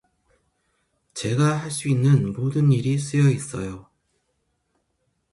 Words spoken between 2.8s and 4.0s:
쓰여 있어요.